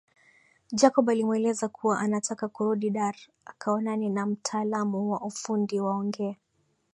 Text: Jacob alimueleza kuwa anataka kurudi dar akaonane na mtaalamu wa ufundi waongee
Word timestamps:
Jacob 0.75 1.09
alimueleza 1.09 1.67
kuwa 1.67 1.99
anataka 1.99 2.47
kurudi 2.47 2.89
dar 2.89 3.15
akaonane 3.45 4.09
na 4.09 4.25
mtaalamu 4.25 5.11
wa 5.11 5.21
ufundi 5.21 5.79
waongee 5.79 6.37